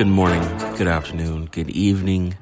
[0.00, 0.40] Good morning,
[0.78, 2.38] good afternoon, good evening,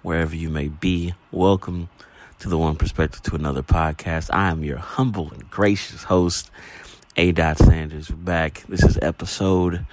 [0.00, 1.12] wherever you may be.
[1.32, 1.90] Welcome
[2.38, 4.30] to the One Perspective to Another podcast.
[4.32, 6.50] I am your humble and gracious host,
[7.18, 7.30] A.
[7.30, 8.08] Dot Sanders.
[8.08, 8.64] We're back.
[8.70, 9.84] This is episode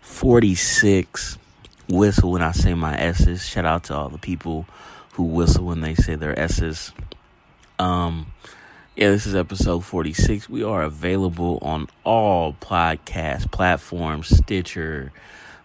[0.00, 1.38] 46.
[1.88, 3.46] Whistle when I say my S's.
[3.46, 4.66] Shout out to all the people
[5.12, 6.90] who whistle when they say their S's.
[7.78, 8.26] Um,
[8.96, 10.48] yeah, this is episode 46.
[10.48, 15.12] We are available on all podcast platforms Stitcher,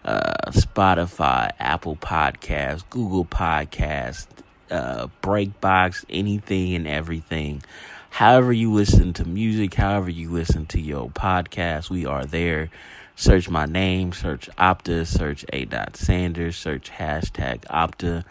[0.08, 4.26] uh, Spotify, Apple Podcasts, Google Podcasts,
[4.70, 7.62] uh, Breakbox, anything and everything.
[8.10, 12.70] However, you listen to music, however, you listen to your podcast, we are there.
[13.16, 15.66] Search my name, search Opta, search A.
[15.94, 18.24] Sanders, search hashtag Opta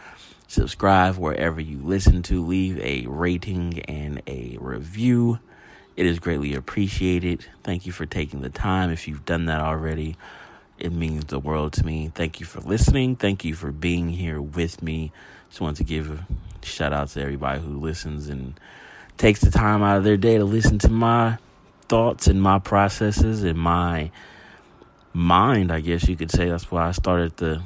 [0.48, 5.40] subscribe wherever you listen to, leave a rating and a review.
[5.96, 7.46] It is greatly appreciated.
[7.64, 8.90] Thank you for taking the time.
[8.90, 10.16] If you've done that already,
[10.80, 12.12] it means the world to me.
[12.14, 13.16] Thank you for listening.
[13.16, 15.12] Thank you for being here with me.
[15.50, 16.26] Just want to give a
[16.66, 18.60] shout out to everybody who listens and
[19.18, 21.38] takes the time out of their day to listen to my
[21.88, 24.12] thoughts and my processes and my
[25.14, 26.50] mind, I guess you could say.
[26.50, 27.64] That's why I started the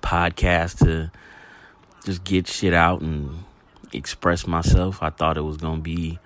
[0.00, 1.10] podcast to
[2.04, 3.44] just get shit out and
[3.92, 5.02] express myself.
[5.02, 6.18] I thought it was gonna be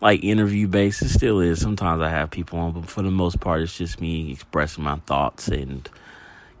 [0.00, 1.02] like interview based.
[1.02, 1.60] It still is.
[1.60, 4.96] Sometimes I have people on, but for the most part, it's just me expressing my
[4.96, 5.88] thoughts and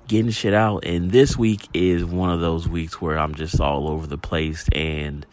[0.08, 0.84] getting shit out.
[0.84, 4.66] And this week is one of those weeks where I'm just all over the place.
[4.72, 5.24] And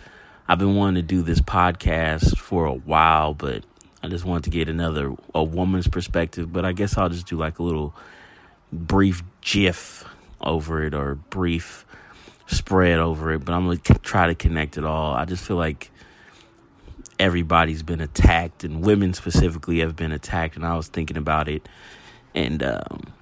[0.47, 3.63] I've been wanting to do this podcast for a while, but
[4.01, 6.53] I just wanted to get another a woman's perspective.
[6.53, 7.93] But I guess I'll just do like a little
[8.71, 10.05] brief GIF
[10.39, 11.85] over it or brief
[12.47, 15.13] spread over it, but I'm gonna try to connect it all.
[15.13, 15.91] I just feel like
[17.19, 20.55] everybody's been attacked, and women specifically have been attacked.
[20.55, 21.67] And I was thinking about it,
[22.35, 23.13] and um,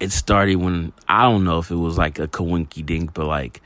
[0.00, 3.60] it started when I don't know if it was like a coinky dink, but like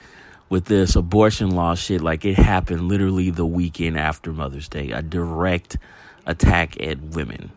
[0.48, 5.02] with this abortion law shit, like it happened literally the weekend after Mother's Day, a
[5.02, 5.78] direct
[6.26, 7.50] attack at women,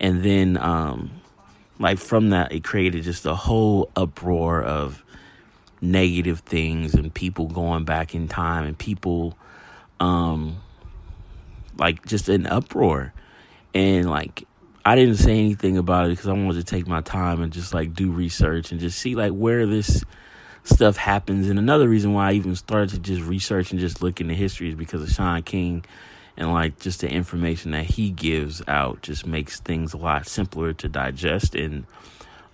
[0.00, 1.10] and then um,
[1.78, 5.04] like from that, it created just a whole uproar of
[5.80, 9.38] negative things and people going back in time and people
[10.00, 10.56] um
[11.78, 13.12] like just an uproar
[13.74, 14.44] and like
[14.84, 17.74] I didn't say anything about it because I wanted to take my time and just
[17.74, 20.02] like do research and just see like where this
[20.64, 21.48] stuff happens.
[21.48, 24.70] And another reason why I even started to just research and just look into history
[24.70, 25.84] is because of Shaun King
[26.38, 30.72] and like just the information that he gives out just makes things a lot simpler
[30.74, 31.84] to digest and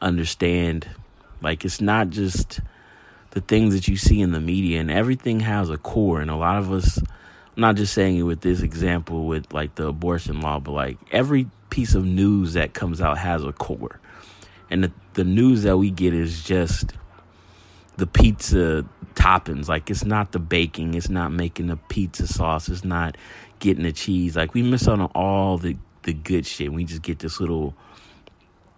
[0.01, 0.89] understand.
[1.41, 2.61] Like it's not just
[3.31, 6.37] the things that you see in the media and everything has a core and a
[6.37, 6.99] lot of us
[7.56, 11.48] Not just saying it with this example with like the abortion law but like every
[11.70, 14.00] piece of news that comes out has a core.
[14.70, 16.92] And the, the news that we get is just
[17.97, 18.84] the pizza
[19.15, 19.69] toppings.
[19.69, 20.94] Like it's not the baking.
[20.94, 22.69] It's not making the pizza sauce.
[22.69, 23.16] It's not
[23.59, 24.36] getting the cheese.
[24.36, 26.72] Like we miss out on all the the good shit.
[26.72, 27.75] We just get this little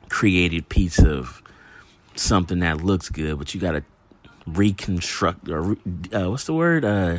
[0.08, 1.43] created piece of
[2.14, 3.84] something that looks good but you got to
[4.47, 5.72] reconstruct or
[6.12, 6.84] uh, what's the word?
[6.84, 7.19] Uh,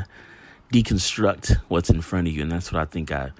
[0.72, 3.32] deconstruct what's in front of you and that's what i think i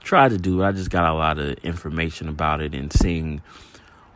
[0.00, 3.40] tried to do i just got a lot of information about it and seeing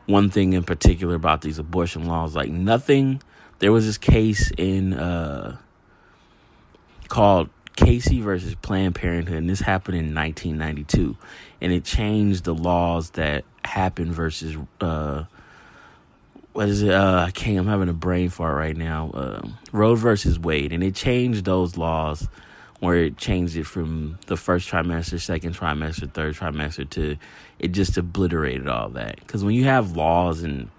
[0.07, 3.21] one thing in particular about these abortion laws like nothing
[3.59, 5.57] there was this case in uh,
[7.09, 11.17] called casey versus planned parenthood and this happened in 1992
[11.61, 15.25] and it changed the laws that happened versus uh,
[16.53, 16.93] what is it?
[16.93, 17.59] Uh, I can't.
[17.59, 19.11] I'm having a brain fart right now.
[19.15, 22.29] Uh, Roe versus Wade, and it changed those laws
[22.81, 27.17] where it changed it from the first trimester, second trimester, third trimester to
[27.59, 29.17] it just obliterated all that.
[29.21, 30.71] Because when you have laws and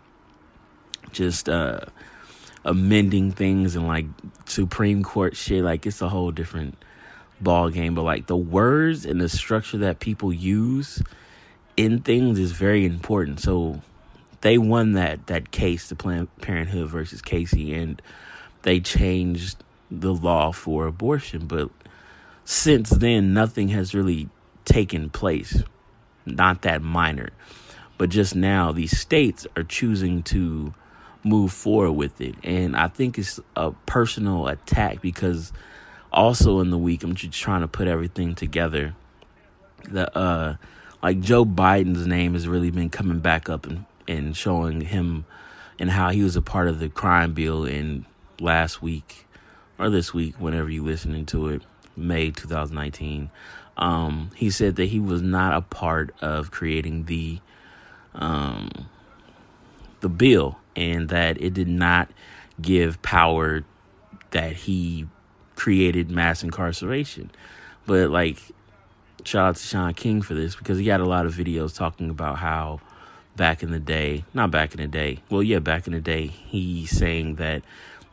[1.11, 1.81] just uh,
[2.65, 4.05] amending things and like
[4.45, 6.75] Supreme Court shit, like it's a whole different
[7.39, 7.93] ball game.
[7.93, 11.01] But like the words and the structure that people use
[11.77, 13.39] in things is very important.
[13.39, 13.81] So
[14.41, 18.01] they won that that case, the Planned Parenthood versus Casey, and
[18.63, 19.57] they changed
[19.91, 21.45] the law for abortion.
[21.45, 21.69] But
[22.45, 24.29] since then, nothing has really
[24.65, 25.63] taken place.
[26.25, 27.29] Not that minor,
[27.97, 30.73] but just now these states are choosing to
[31.23, 35.51] move forward with it, and I think it's a personal attack because
[36.11, 38.95] also in the week I'm just trying to put everything together.
[39.83, 40.55] The uh,
[41.01, 45.25] like Joe Biden's name has really been coming back up and and showing him
[45.79, 48.05] and how he was a part of the crime bill in
[48.39, 49.25] last week
[49.81, 51.63] or this week, whenever you're listening to it,
[52.01, 53.29] May 2019.
[53.77, 57.39] Um, he said that he was not a part of creating the
[58.13, 58.69] um,
[60.01, 62.09] the bill and that it did not
[62.61, 63.63] give power
[64.31, 65.07] that he
[65.55, 67.31] created mass incarceration.
[67.85, 68.37] But like
[69.23, 72.09] shout out to Shaun King for this because he had a lot of videos talking
[72.09, 72.81] about how
[73.35, 76.27] back in the day, not back in the day, well, yeah, back in the day,
[76.27, 77.63] he's saying that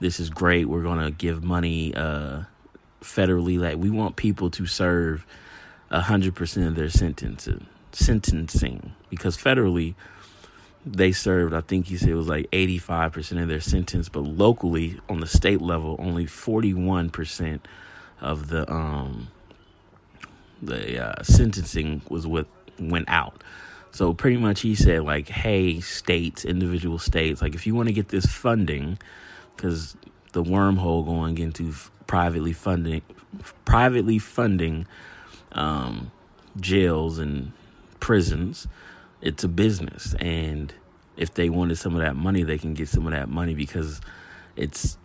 [0.00, 0.67] this is great.
[0.67, 2.43] We're to give money uh,
[3.03, 3.59] federally.
[3.59, 5.27] Like, we want people to serve
[5.91, 7.49] 100% of their sentence,
[7.93, 9.95] sentencing because federally,
[10.85, 15.00] they served, I think he said it was like 85% of their sentence, but locally
[15.09, 17.61] on the state level, only 41%
[18.21, 19.29] of the um,
[20.61, 22.47] the uh, sentencing was what
[22.79, 23.45] went out.
[23.91, 27.95] So pretty much he said like, hey, states, individual states, like if you want to
[27.95, 28.99] get this funding,
[29.56, 29.97] because
[30.33, 31.73] the wormhole going into
[32.07, 33.03] privately funding,
[33.65, 34.87] privately funding
[35.53, 36.11] um,
[36.61, 37.53] jails and
[38.01, 38.67] prisons,
[39.21, 40.73] it's a business, and
[41.17, 44.01] if they wanted some of that money, they can get some of that money because
[44.57, 44.97] it's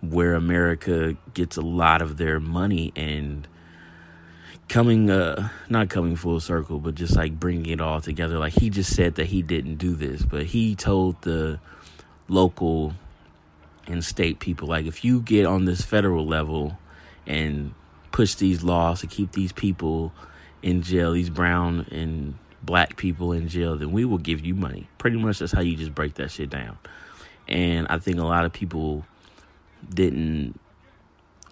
[0.00, 3.46] where America gets a lot of their money and
[4.68, 8.38] coming uh not coming full circle but just like bringing it all together.
[8.38, 11.58] Like he just said that he didn't do this but he told the
[12.28, 12.94] local
[13.88, 16.78] and state people like if you get on this federal level
[17.26, 17.74] and
[18.12, 20.12] push these laws to keep these people
[20.62, 24.88] in jail these brown and black people in jail then we will give you money.
[24.98, 26.78] Pretty much that's how you just break that shit down.
[27.46, 29.06] And i think a lot of people
[29.88, 30.58] didn't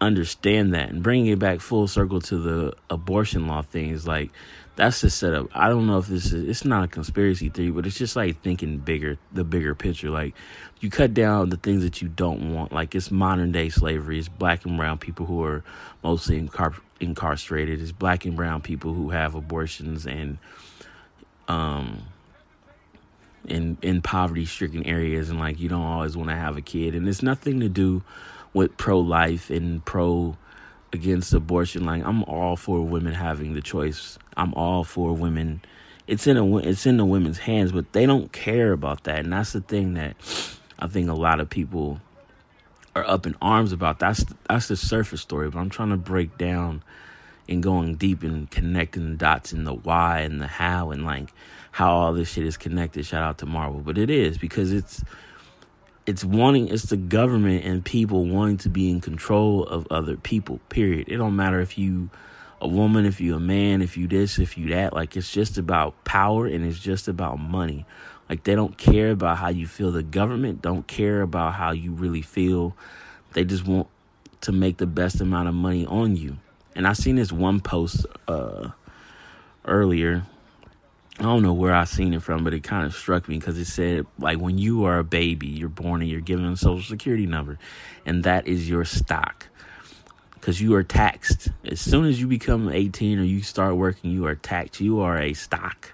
[0.00, 4.30] understand that and bringing it back full circle to the abortion law thing is like
[4.76, 5.48] that's the setup.
[5.54, 8.42] I don't know if this is it's not a conspiracy theory, but it's just like
[8.42, 10.10] thinking bigger, the bigger picture.
[10.10, 10.34] Like
[10.80, 12.72] you cut down the things that you don't want.
[12.72, 14.18] Like it's modern day slavery.
[14.18, 15.64] It's black and brown people who are
[16.02, 17.80] mostly incar- incarcerated.
[17.80, 20.36] It's black and brown people who have abortions and
[21.48, 22.02] um
[23.46, 26.94] in in poverty stricken areas and like you don't always want to have a kid
[26.96, 28.02] and it's nothing to do
[28.56, 30.34] with pro life and pro
[30.90, 31.84] against abortion.
[31.84, 34.18] Like I'm all for women having the choice.
[34.34, 35.60] I'm all for women.
[36.06, 39.32] It's in a it's in the women's hands, but they don't care about that, and
[39.32, 40.16] that's the thing that
[40.78, 42.00] I think a lot of people
[42.94, 43.98] are up in arms about.
[43.98, 46.82] That's that's the surface story, but I'm trying to break down
[47.50, 51.30] and going deep and connecting the dots and the why and the how and like
[51.72, 53.04] how all this shit is connected.
[53.04, 55.04] Shout out to Marvel, but it is because it's
[56.06, 60.60] it's wanting it's the government and people wanting to be in control of other people
[60.68, 61.08] period.
[61.08, 62.10] It don't matter if you
[62.60, 64.92] a woman if you a man if you this if you that.
[64.92, 67.84] Like it's just about power and it's just about money.
[68.30, 69.90] Like they don't care about how you feel.
[69.90, 72.76] The government don't care about how you really feel.
[73.32, 73.88] They just want
[74.42, 76.38] to make the best amount of money on you.
[76.76, 78.70] And i seen this one post uh
[79.64, 80.24] earlier
[81.18, 83.56] I don't know where I seen it from, but it kind of struck me because
[83.58, 86.82] it said like when you are a baby, you're born and you're given a social
[86.82, 87.58] security number,
[88.04, 89.46] and that is your stock
[90.46, 94.12] because you are taxed as soon as you become 18 or you start working.
[94.12, 94.80] You are taxed.
[94.80, 95.92] You are a stock.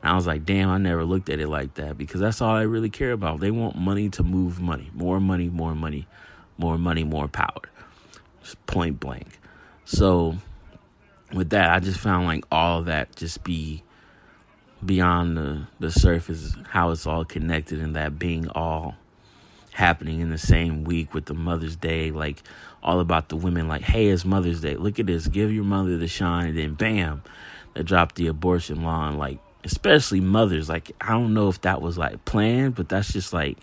[0.00, 2.54] And I was like, damn, I never looked at it like that because that's all
[2.54, 3.40] I really care about.
[3.40, 6.06] They want money to move money, more money, more money,
[6.56, 7.62] more money, more power.
[8.42, 9.40] Just point blank.
[9.86, 10.36] So
[11.32, 13.82] with that, I just found like all that just be
[14.84, 18.96] beyond the, the surface, how it's all connected and that being all
[19.72, 22.42] happening in the same week with the Mother's Day, like
[22.82, 24.76] all about the women, like, hey, it's Mother's Day.
[24.76, 25.26] Look at this.
[25.26, 26.48] Give your mother the shine.
[26.48, 27.22] And then bam,
[27.74, 29.08] they dropped the abortion law.
[29.08, 33.12] And like, especially mothers, like, I don't know if that was like planned, but that's
[33.12, 33.58] just like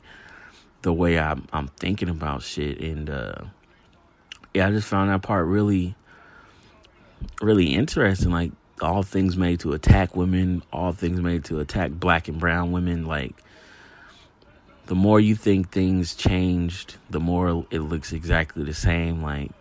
[0.84, 2.80] the way I'm, I'm thinking about shit.
[2.80, 3.36] And, uh,
[4.54, 5.96] yeah, I just found that part really,
[7.42, 8.32] really interesting.
[8.32, 12.72] Like, all things made to attack women, all things made to attack black and brown
[12.72, 13.06] women.
[13.06, 13.36] Like,
[14.86, 19.22] the more you think things changed, the more it looks exactly the same.
[19.22, 19.52] Like,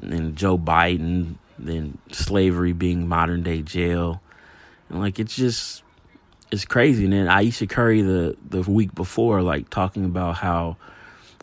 [0.00, 4.22] and Joe Biden, then slavery being modern day jail.
[4.88, 5.82] And like, it's just,
[6.52, 7.04] it's crazy.
[7.04, 10.76] And then Ayesha Curry, the, the week before, like, talking about how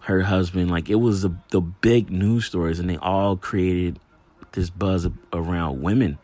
[0.04, 4.00] her husband, like, it was the, the big news stories, and they all created
[4.56, 6.18] this buzz around women.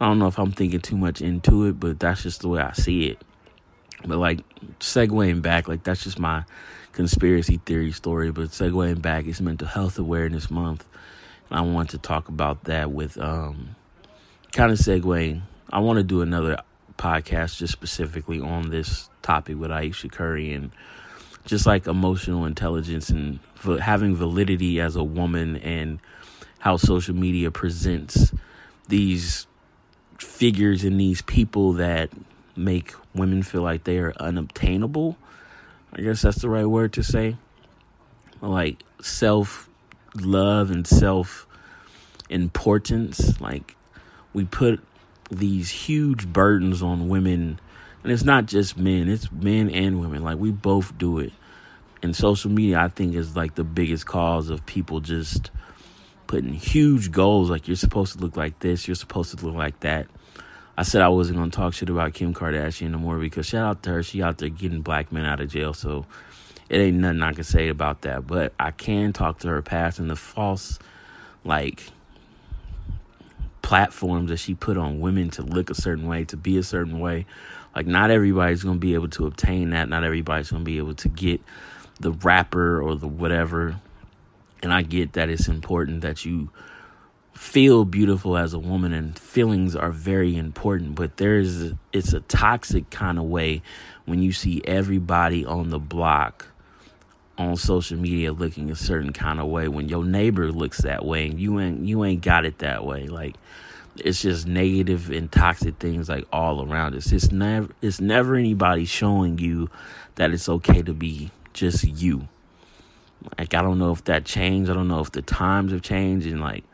[0.00, 2.60] I don't know if I'm thinking too much into it, but that's just the way
[2.60, 3.22] I see it.
[4.04, 4.40] But like
[4.78, 6.44] segueing back, like that's just my
[6.92, 8.30] conspiracy theory story.
[8.30, 10.86] But segueing back, it's Mental Health Awareness Month,
[11.48, 13.76] and I want to talk about that with um,
[14.52, 15.42] kind of segueing.
[15.70, 16.58] I want to do another
[16.96, 20.70] podcast just specifically on this topic with Ayesha Curry and
[21.44, 23.38] just like emotional intelligence and
[23.80, 26.00] having validity as a woman and
[26.60, 28.32] how social media presents
[28.88, 29.46] these
[30.18, 32.10] figures and these people that
[32.56, 35.16] make women feel like they are unobtainable
[35.92, 37.36] I guess that's the right word to say.
[38.40, 39.68] Like self
[40.14, 41.46] love and self
[42.28, 43.40] importance.
[43.40, 43.76] Like
[44.32, 44.80] we put
[45.30, 47.58] these huge burdens on women,
[48.02, 50.22] and it's not just men, it's men and women.
[50.22, 51.32] Like we both do it.
[52.02, 55.50] And social media, I think, is like the biggest cause of people just
[56.30, 57.50] putting huge goals.
[57.50, 60.06] Like you're supposed to look like this, you're supposed to look like that.
[60.78, 63.82] I said I wasn't gonna talk shit about Kim Kardashian no more because shout out
[63.82, 65.74] to her, she out there getting black men out of jail.
[65.74, 66.06] So
[66.68, 68.28] it ain't nothing I can say about that.
[68.28, 70.78] But I can talk to her past and the false,
[71.42, 71.82] like
[73.60, 77.00] platforms that she put on women to look a certain way, to be a certain
[77.00, 77.26] way.
[77.74, 79.88] Like, not everybody's to be able to obtain that.
[79.88, 81.40] Not everybody's to be able to get
[81.98, 83.80] the rapper or the whatever.
[84.62, 86.50] And I get that it's important that you
[87.32, 92.90] feel beautiful as a woman and feelings are very important but there's it's a toxic
[92.90, 93.62] kind of way
[94.04, 96.48] when you see everybody on the block
[97.40, 101.26] on social media looking a certain kind of way when your neighbor looks that way
[101.26, 103.06] and you ain't you ain't got it that way.
[103.06, 103.34] Like
[103.96, 107.10] it's just negative and toxic things like all around us.
[107.12, 109.70] It's never it's never anybody showing you
[110.16, 112.28] that it's okay to be just you
[113.38, 114.70] like i don't know if that changed.
[114.70, 116.64] I don't know if the times have changed and like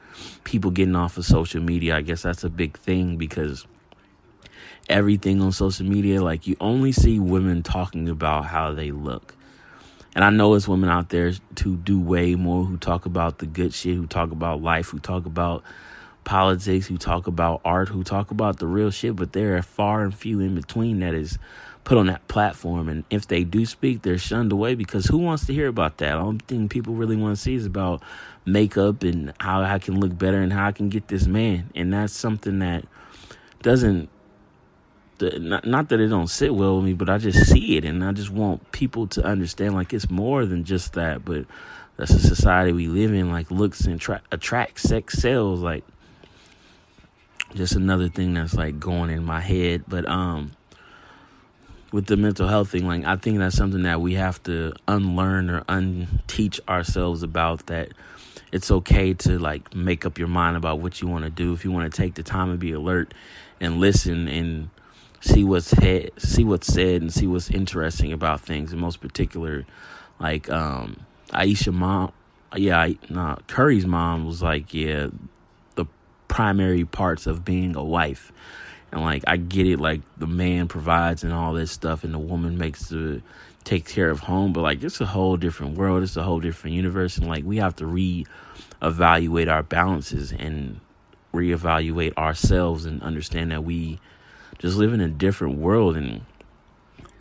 [0.44, 1.96] people getting off of social media.
[1.96, 3.66] I guess that's a big thing because
[4.88, 9.34] everything on social media like you only see women talking about how they look.
[10.14, 13.46] And I know it's women out there to do way more who talk about the
[13.46, 15.62] good shit, who talk about life, who talk about
[16.26, 20.04] politics, who talk about art, who talk about the real shit, but there are far
[20.04, 21.38] and few in between that is
[21.84, 22.90] put on that platform.
[22.90, 26.10] And if they do speak, they're shunned away because who wants to hear about that?
[26.10, 28.02] The only thing people really want to see is about
[28.44, 31.70] makeup and how I can look better and how I can get this man.
[31.74, 32.84] And that's something that
[33.62, 34.10] doesn't
[35.18, 38.04] not, not that it don't sit well with me, but I just see it, and
[38.04, 41.24] I just want people to understand like it's more than just that.
[41.24, 41.46] But
[41.96, 43.30] that's the society we live in.
[43.30, 45.60] Like looks and tra- attract, sex sells.
[45.60, 45.84] Like
[47.54, 49.84] just another thing that's like going in my head.
[49.88, 50.52] But um,
[51.92, 55.50] with the mental health thing, like I think that's something that we have to unlearn
[55.50, 57.66] or unteach ourselves about.
[57.66, 57.92] That
[58.52, 61.52] it's okay to like make up your mind about what you want to do.
[61.52, 63.14] If you want to take the time and be alert
[63.60, 64.70] and listen and
[65.20, 68.72] see what's he- see what's said and see what's interesting about things.
[68.72, 69.66] In most particular,
[70.20, 71.00] like um,
[71.32, 72.12] Ayesha mom,
[72.54, 75.08] yeah, I, nah, Curry's mom was like, yeah,
[76.36, 78.30] primary parts of being a wife,
[78.92, 82.18] and like I get it, like the man provides and all this stuff, and the
[82.18, 83.22] woman makes the
[83.64, 86.76] take care of home, but like it's a whole different world, it's a whole different
[86.76, 90.78] universe, and like we have to re-evaluate our balances and
[91.32, 93.98] reevaluate ourselves and understand that we
[94.58, 96.20] just live in a different world and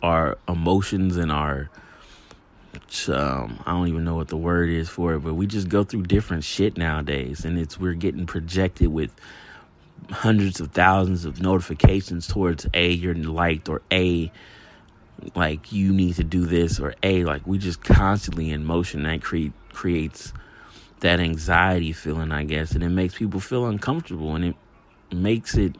[0.02, 1.70] our emotions and our
[3.08, 5.84] um, I don't even know what the word is for it, but we just go
[5.84, 9.10] through different shit nowadays, and it's we're getting projected with
[10.10, 14.30] hundreds of thousands of notifications towards a you're liked or a
[15.34, 19.22] like you need to do this or a like we just constantly in motion that
[19.22, 20.32] create creates
[21.00, 24.56] that anxiety feeling I guess and it makes people feel uncomfortable and it
[25.10, 25.76] makes it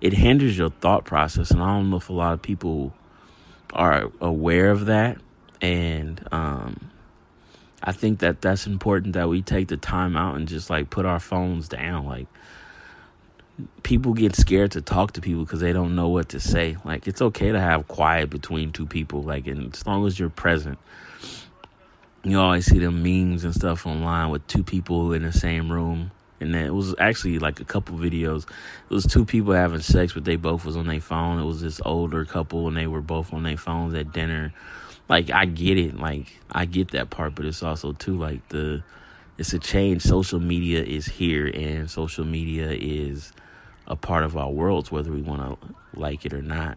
[0.00, 1.50] it hinders your thought process.
[1.50, 2.92] And I don't know if a lot of people
[3.72, 5.18] are aware of that.
[5.60, 6.90] And um,
[7.82, 11.06] I think that that's important that we take the time out and just like put
[11.06, 12.06] our phones down.
[12.06, 12.26] Like,
[13.82, 16.76] people get scared to talk to people because they don't know what to say.
[16.84, 19.22] Like, it's okay to have quiet between two people.
[19.22, 20.78] Like, and as long as you're present.
[22.24, 26.10] You always see them memes and stuff online with two people in the same room
[26.40, 28.44] and then it was actually like a couple videos.
[28.44, 31.38] It was two people having sex, but they both was on their phone.
[31.38, 34.52] It was this older couple, and they were both on their phones at dinner.
[35.08, 38.82] Like I get it, like I get that part, but it's also too like the
[39.38, 40.02] it's a change.
[40.02, 43.32] Social media is here, and social media is
[43.86, 46.76] a part of our worlds, whether we want to like it or not.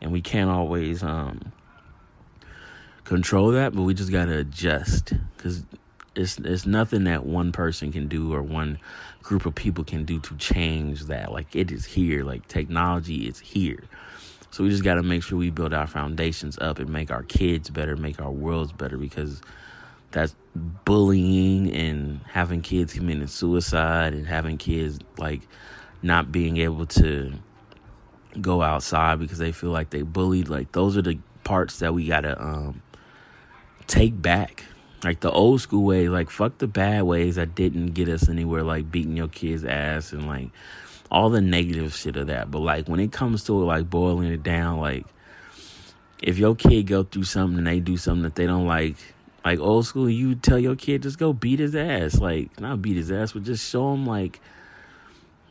[0.00, 1.52] And we can't always um,
[3.04, 5.64] control that, but we just gotta adjust because
[6.14, 8.78] it's it's nothing that one person can do or one
[9.22, 11.32] group of people can do to change that.
[11.32, 12.24] Like it is here.
[12.24, 13.84] Like technology is here.
[14.52, 17.22] So we just got to make sure we build our foundations up and make our
[17.22, 19.40] kids better, make our worlds better because
[20.10, 25.40] that's bullying and having kids committing suicide and having kids like
[26.02, 27.32] not being able to
[28.42, 32.06] go outside because they feel like they bullied like those are the parts that we
[32.06, 32.82] got to um
[33.86, 34.64] take back.
[35.02, 38.62] Like the old school way, like fuck the bad ways that didn't get us anywhere,
[38.62, 40.50] like beating your kid's ass and like
[41.12, 42.50] all the negative shit of that.
[42.50, 45.04] But like when it comes to like boiling it down, like
[46.22, 48.96] if your kid go through something and they do something that they don't like,
[49.44, 52.18] like old school, you tell your kid just go beat his ass.
[52.18, 54.40] Like not beat his ass, but just show him like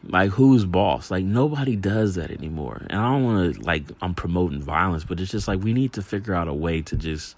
[0.03, 1.12] like who's boss.
[1.12, 2.82] Like nobody does that anymore.
[2.89, 5.94] And I don't want to like I'm promoting violence, but it's just like we need
[5.94, 7.36] to figure out a way to just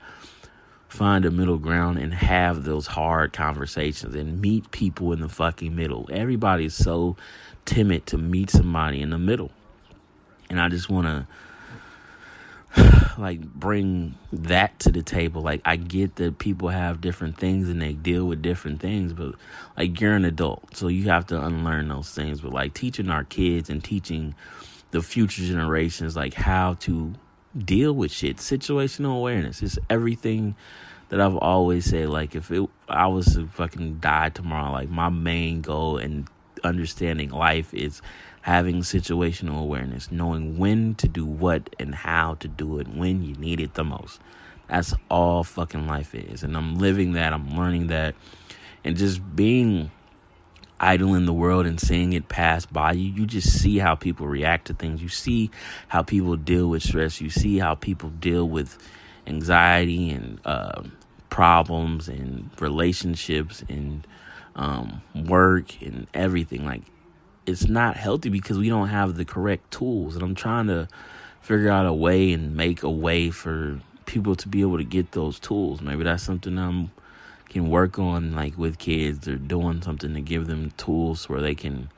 [0.93, 5.75] find a middle ground and have those hard conversations and meet people in the fucking
[5.75, 6.07] middle.
[6.12, 7.17] Everybody's so
[7.65, 9.50] timid to meet somebody in the middle.
[10.51, 11.07] And I just want
[12.75, 15.41] to like bring that to the table.
[15.41, 19.33] Like I get that people have different things and they deal with different things, but
[19.75, 22.41] like you're an adult, so you have to unlearn those things.
[22.41, 24.35] But like teaching our kids and teaching
[24.91, 27.15] the future generations like how to
[27.57, 30.55] deal with shit, situational awareness is everything
[31.10, 32.10] that I've always said.
[32.10, 36.27] Like if it, I was to fucking die tomorrow, like my main goal and
[36.63, 38.01] understanding life is
[38.41, 43.36] having situational awareness, knowing when to do what and how to do it when you
[43.36, 44.19] need it the most.
[44.67, 46.43] That's all fucking life is.
[46.43, 48.15] And I'm living that, I'm learning that,
[48.83, 49.91] and just being
[50.80, 54.27] idle in the world and seeing it pass by you, you just see how people
[54.27, 55.01] react to things.
[55.01, 55.51] You see
[55.88, 57.22] how people deal with stress.
[57.22, 58.77] You see how people deal with
[59.27, 60.84] anxiety and uh,
[61.30, 64.06] problems and relationships and
[64.56, 66.65] um, work and everything.
[66.65, 66.84] Like
[67.46, 70.15] it's not healthy because we don't have the correct tools.
[70.15, 70.88] And I'm trying to
[71.42, 75.12] figure out a way and make a way for people to be able to get
[75.12, 75.82] those tools.
[75.82, 76.92] Maybe that's something I'm
[77.53, 81.55] can work on like with kids or doing something to give them tools where they
[81.55, 81.89] can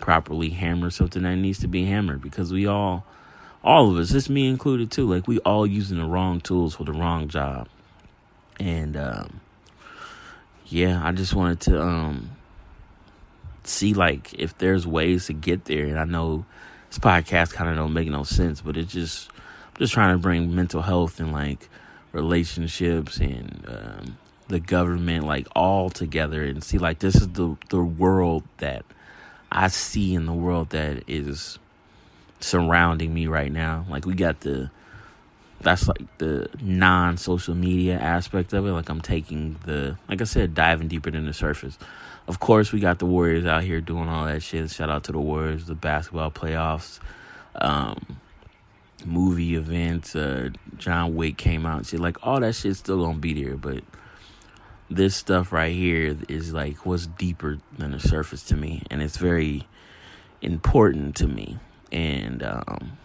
[0.00, 3.04] properly hammer something that needs to be hammered because we all
[3.64, 6.84] all of us, this me included too, like we all using the wrong tools for
[6.84, 7.68] the wrong job.
[8.60, 9.40] And um
[10.66, 12.30] yeah, I just wanted to um
[13.64, 15.86] see like if there's ways to get there.
[15.86, 16.44] And I know
[16.88, 20.18] this podcast kind of don't make no sense, but it's just I'm just trying to
[20.18, 21.68] bring mental health and like
[22.12, 24.18] relationships and um,
[24.48, 28.84] the government like all together and see like this is the the world that
[29.50, 31.58] I see in the world that is
[32.40, 33.86] surrounding me right now.
[33.88, 34.70] Like we got the
[35.60, 38.72] that's like the non social media aspect of it.
[38.72, 41.78] Like I'm taking the like I said, diving deeper than the surface
[42.28, 44.70] of course, we got the Warriors out here doing all that shit.
[44.70, 47.00] Shout out to the Warriors, the basketball playoffs,
[47.54, 48.18] um,
[49.06, 50.14] movie events.
[50.14, 52.00] Uh, John Wick came out and shit.
[52.00, 53.82] Like all that shit's still gonna be there, but
[54.90, 59.16] this stuff right here is like what's deeper than the surface to me, and it's
[59.16, 59.66] very
[60.40, 61.58] important to me.
[61.90, 62.98] And um,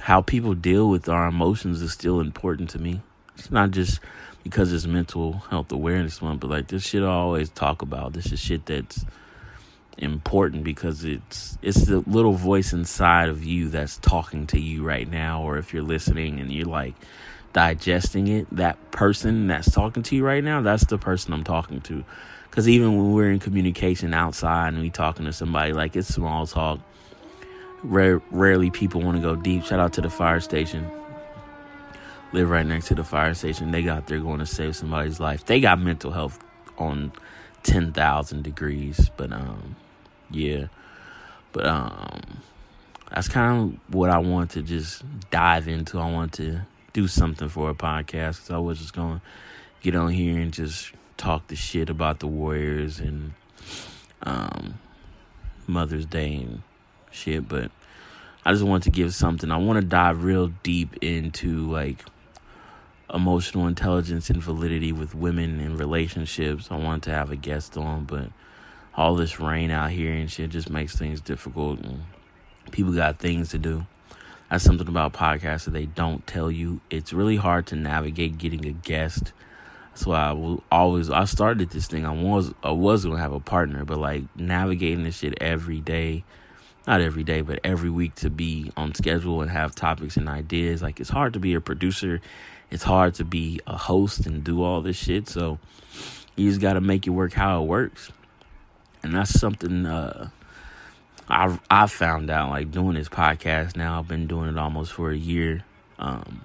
[0.00, 3.00] how people deal with our emotions is still important to me.
[3.36, 4.00] It's not just
[4.42, 8.12] because it's mental health awareness month, but like this shit I always talk about.
[8.12, 9.04] This is shit that's
[9.98, 15.10] important because it's it's the little voice inside of you that's talking to you right
[15.10, 16.94] now or if you're listening and you're like
[17.56, 21.80] digesting it that person that's talking to you right now that's the person i'm talking
[21.80, 22.04] to
[22.50, 26.46] because even when we're in communication outside and we talking to somebody like it's small
[26.46, 26.78] talk
[27.82, 30.86] Rare, rarely people want to go deep shout out to the fire station
[32.32, 33.70] live right next to the fire station.
[33.70, 35.46] They got there going to save somebody's life.
[35.46, 36.38] They got mental health
[36.78, 37.12] on
[37.62, 39.76] ten thousand degrees, but um,
[40.30, 40.66] yeah,
[41.52, 42.20] but um,
[43.10, 45.98] that's kind of what I want to just dive into.
[45.98, 46.60] I want to
[46.96, 49.22] do something for a podcast because I was just going to
[49.82, 53.34] get on here and just talk the shit about the Warriors and
[54.22, 54.78] um,
[55.66, 56.62] Mother's Day and
[57.10, 57.70] shit, but.
[58.44, 59.50] I just want to give something.
[59.50, 62.04] I want to dive real deep into like
[63.12, 66.68] emotional intelligence and validity with women and relationships.
[66.70, 68.28] I wanted to have a guest on, but
[68.94, 71.80] all this rain out here and shit just makes things difficult.
[71.80, 72.02] And
[72.70, 73.84] people got things to do.
[74.50, 76.80] That's something about podcasts that they don't tell you.
[76.90, 79.32] It's really hard to navigate getting a guest.
[79.90, 81.10] That's why I will always.
[81.10, 82.06] I started this thing.
[82.06, 86.24] I was I was gonna have a partner, but like navigating this shit every day,
[86.86, 90.82] not every day, but every week to be on schedule and have topics and ideas.
[90.82, 92.20] Like it's hard to be a producer
[92.70, 95.28] it's hard to be a host and do all this shit.
[95.28, 95.58] So
[96.34, 98.10] you just got to make it work how it works.
[99.02, 100.30] And that's something uh,
[101.28, 103.98] I I found out like doing this podcast now.
[103.98, 105.64] I've been doing it almost for a year.
[105.98, 106.44] Um,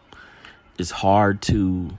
[0.77, 1.97] it's hard to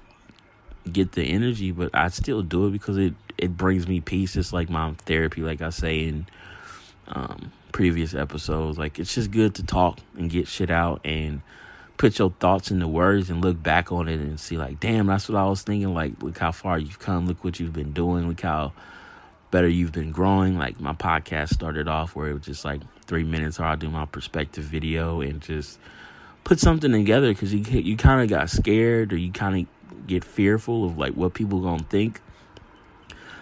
[0.91, 4.37] get the energy, but I still do it because it it brings me peace.
[4.37, 6.27] It's like my therapy, like I say in
[7.09, 8.79] um, previous episodes.
[8.79, 11.43] Like it's just good to talk and get shit out and
[11.99, 15.29] put your thoughts into words and look back on it and see like damn that's
[15.29, 18.27] what i was thinking like look how far you've come look what you've been doing
[18.27, 18.73] look how
[19.53, 23.23] better you've been growing like my podcast started off where it was just like three
[23.23, 25.79] minutes or i'll do my perspective video and just
[26.45, 30.25] put something together because you you kind of got scared or you kind of get
[30.25, 32.21] fearful of like what people gonna think.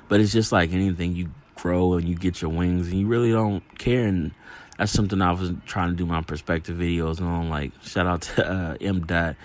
[0.09, 3.31] But it's just like anything, you grow and you get your wings and you really
[3.31, 4.07] don't care.
[4.07, 4.33] And
[4.77, 7.49] that's something I was trying to do my perspective videos on.
[7.49, 9.37] Like shout out to uh, M Dot.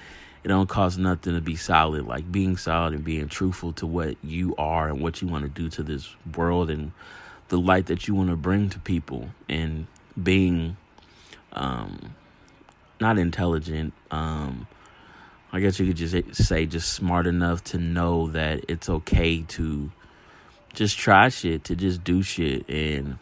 [0.45, 2.05] It don't cost nothing to be solid.
[2.05, 5.49] Like being solid and being truthful to what you are and what you want to
[5.49, 6.91] do to this world and
[7.47, 9.87] the light that you want to bring to people and
[10.21, 10.77] being
[11.51, 12.13] um
[13.01, 13.93] not intelligent.
[14.11, 14.67] Um,
[15.51, 19.91] I guess you could just say just smart enough to know that it's okay to
[20.73, 23.17] just try shit, to just do shit, and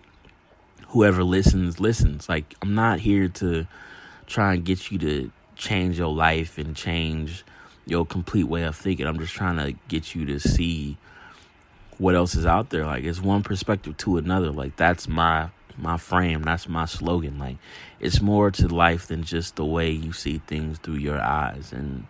[0.90, 2.28] whoever listens, listens.
[2.28, 3.66] Like, I'm not here to
[4.28, 7.44] try and get you to change your life and change
[7.86, 9.06] your complete way of thinking.
[9.06, 10.98] I'm just trying to get you to see
[11.98, 12.86] what else is out there.
[12.86, 14.52] Like, it's one perspective to another.
[14.52, 16.44] Like, that's my my frame.
[16.44, 17.40] That's my slogan.
[17.40, 17.58] Like
[18.00, 21.72] it's more to life than just the way you see things through your eyes.
[21.72, 22.06] And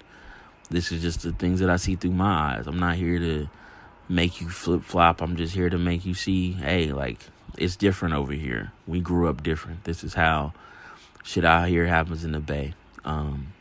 [0.69, 2.67] this is just the things that I see through my eyes.
[2.67, 3.49] I'm not here to
[4.09, 5.21] make you flip flop.
[5.21, 7.19] I'm just here to make you see, hey, like
[7.57, 8.71] it's different over here.
[8.87, 9.83] We grew up different.
[9.83, 10.53] This is how
[11.23, 12.73] shit out here happens in the Bay.
[13.05, 13.53] Um,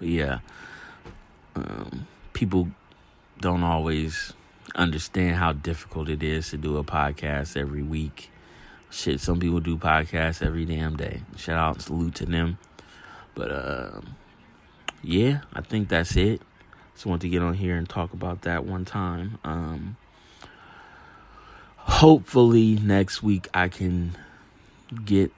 [0.00, 0.40] yeah.
[1.54, 2.68] Um, people
[3.40, 4.32] don't always
[4.74, 8.30] understand how difficult it is to do a podcast every week
[8.90, 11.22] Shit, some people do podcasts every damn day.
[11.36, 12.58] Shout out, salute to them.
[13.34, 14.00] But uh,
[15.02, 16.40] yeah, I think that's it.
[16.94, 19.38] Just want to get on here and talk about that one time.
[19.44, 19.96] Um,
[21.76, 24.16] hopefully next week I can
[25.04, 25.32] get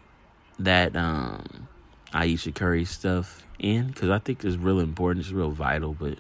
[0.59, 1.67] that um,
[2.12, 5.25] Ayesha Curry stuff in because I think it's real important.
[5.25, 5.94] It's real vital.
[5.94, 6.18] But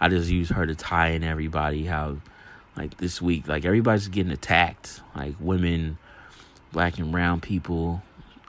[0.00, 1.84] I just use her to tie in everybody.
[1.84, 2.18] How
[2.76, 5.00] like this week, like everybody's getting attacked.
[5.14, 5.98] Like women
[6.72, 8.02] black and brown people.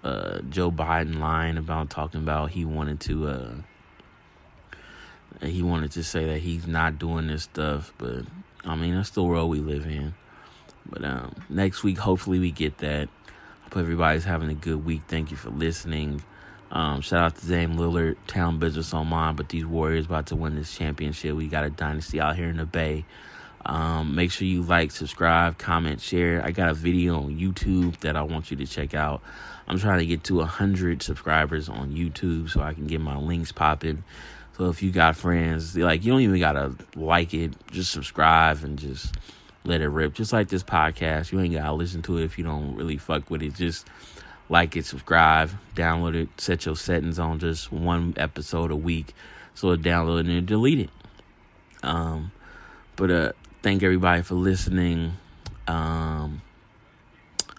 [0.04, 3.54] Uh, Joe Biden lying about talking about he wanted to uh,
[5.42, 8.24] he wanted to say that he's not doing this stuff, but
[8.64, 10.14] I mean that's the world we live in.
[10.86, 13.10] But um, next week, hopefully, we get that.
[13.28, 15.02] I Hope everybody's having a good week.
[15.08, 16.24] Thank you for listening.
[16.72, 20.36] Um, shout out to Dame Lillard, town business on mine, but these Warriors about to
[20.36, 21.36] win this championship.
[21.36, 23.06] We got a dynasty out here in the Bay.
[23.66, 26.44] Um, make sure you like, subscribe, comment, share.
[26.44, 29.22] I got a video on YouTube that I want you to check out.
[29.68, 33.52] I'm trying to get to 100 subscribers on YouTube so I can get my links
[33.52, 34.04] popping.
[34.58, 38.78] So if you got friends, like you don't even gotta like it, just subscribe and
[38.78, 39.16] just
[39.64, 40.14] let it rip.
[40.14, 43.30] Just like this podcast, you ain't gotta listen to it if you don't really fuck
[43.30, 43.56] with it.
[43.56, 43.88] Just
[44.50, 49.14] like it, subscribe, download it, set your settings on just one episode a week,
[49.54, 50.90] so download it and delete it.
[51.84, 52.32] Um,
[52.96, 53.32] but uh,
[53.62, 55.14] thank everybody for listening.
[55.68, 56.42] Um,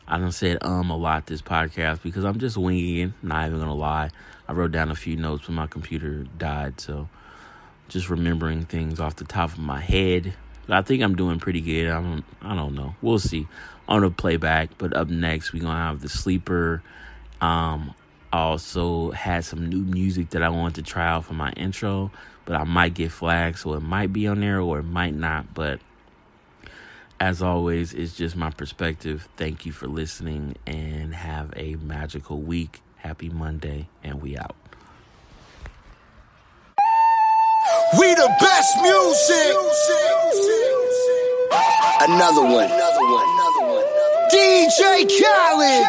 [0.07, 3.13] I don't say um a lot this podcast because I'm just winging it.
[3.23, 4.11] Not even gonna lie.
[4.49, 7.09] I wrote down a few notes when my computer died, so
[7.89, 10.35] just remembering things off the top of my head.
[10.69, 11.89] I think I'm doing pretty good.
[11.89, 12.97] I don't I don't know.
[13.01, 13.47] We'll see
[13.91, 14.79] on the playback.
[14.79, 16.83] But up next we're gonna have the sleeper.
[17.43, 17.95] Um
[18.33, 22.11] also had some new music that I wanted to try out for my intro,
[22.45, 25.53] but I might get flagged, so it might be on there or it might not.
[25.53, 25.81] But
[27.19, 29.29] as always, it's just my perspective.
[29.37, 32.81] Thank you for listening and have a magical week.
[32.97, 34.57] Happy Monday, and we out.
[37.99, 39.55] We the best music.
[39.55, 40.10] One.
[42.03, 42.65] Another one.
[42.65, 43.85] Another one.
[44.33, 45.85] DJ Khaled.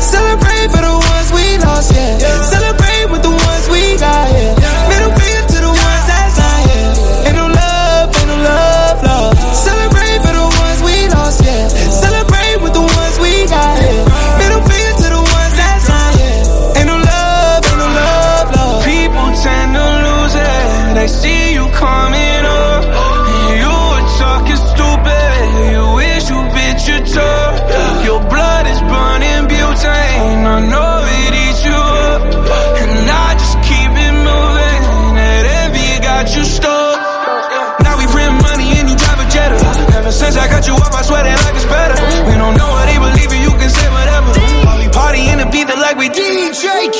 [0.00, 2.18] Celebrate for the ones we lost, yeah.
[2.48, 4.79] Celebrate with the ones we got, yeah.
[41.70, 42.50] Swear that I we DJ
[44.90, 45.30] Khaled.
[45.30, 46.94] And be the beat, like we ain't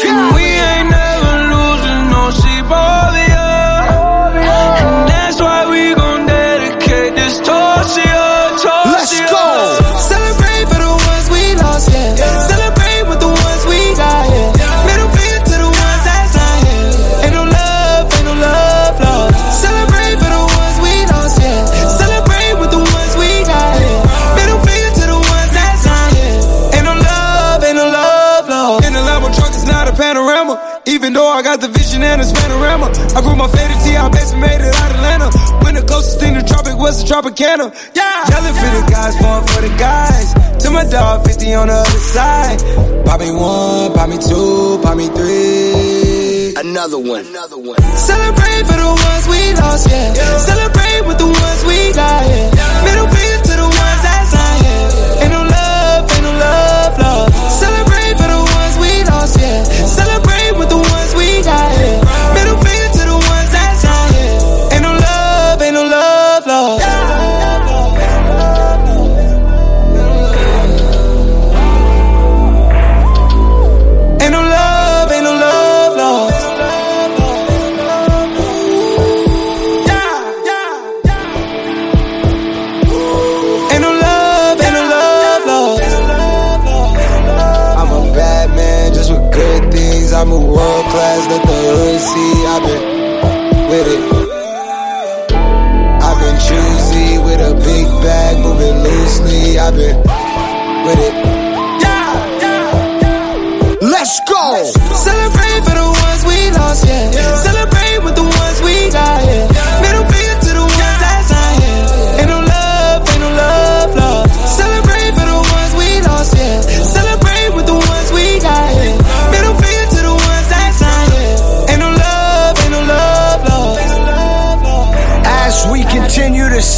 [36.90, 37.70] must drop a candle.
[37.94, 38.30] Yeah.
[38.30, 40.34] Yelling for the guys, born for the guys.
[40.64, 42.58] To my dog, 50 on the other side.
[43.04, 46.54] Buy me one, buy me two, buy me three.
[46.58, 47.26] Another one.
[47.26, 47.78] Another one.
[47.94, 50.14] Celebrate for the ones we lost, yeah.
[50.18, 50.38] yeah.
[50.38, 51.29] Celebrate with the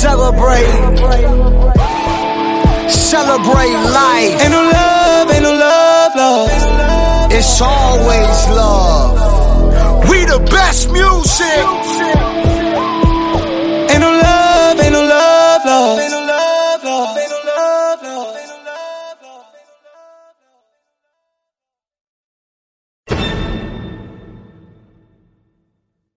[0.02, 0.66] Celebrate.
[2.90, 4.42] Celebrate life.
[4.42, 7.30] Ain't no love, ain't no love, love.
[7.30, 10.08] It's always love.
[10.10, 11.91] We the best music.